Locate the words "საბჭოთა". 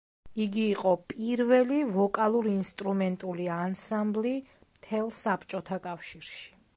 5.23-5.83